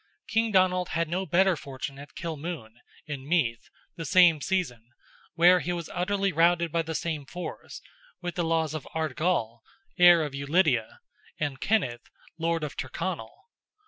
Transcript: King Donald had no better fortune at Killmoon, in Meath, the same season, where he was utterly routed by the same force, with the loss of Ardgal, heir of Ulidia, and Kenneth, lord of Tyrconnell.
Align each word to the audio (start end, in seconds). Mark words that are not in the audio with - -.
King 0.27 0.51
Donald 0.51 0.89
had 0.89 1.07
no 1.07 1.27
better 1.27 1.55
fortune 1.55 1.99
at 1.99 2.15
Killmoon, 2.15 2.73
in 3.05 3.29
Meath, 3.29 3.69
the 3.97 4.03
same 4.03 4.41
season, 4.41 4.89
where 5.35 5.59
he 5.59 5.71
was 5.71 5.91
utterly 5.93 6.31
routed 6.31 6.71
by 6.71 6.81
the 6.81 6.95
same 6.95 7.23
force, 7.23 7.83
with 8.19 8.33
the 8.33 8.43
loss 8.43 8.73
of 8.73 8.87
Ardgal, 8.95 9.61
heir 9.99 10.23
of 10.23 10.33
Ulidia, 10.33 11.01
and 11.39 11.61
Kenneth, 11.61 12.09
lord 12.39 12.63
of 12.63 12.75
Tyrconnell. 12.75 13.47